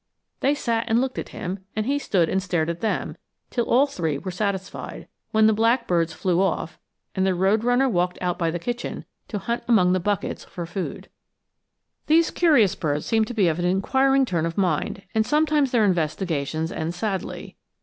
[0.39, 3.17] They sat and looked at him, and he stood and stared at them
[3.51, 6.79] till all three were satisfied, when the blackbirds flew off
[7.13, 10.65] and the road runner walked out by the kitchen to hunt among the buckets for
[10.65, 11.07] food.
[12.07, 15.85] These curious birds seem to be of an inquiring turn of mind, and sometimes their
[15.85, 17.55] investigations end sadly.